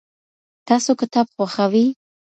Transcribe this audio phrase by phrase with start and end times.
[0.67, 1.85] تاسو کتاب خوښوئ؟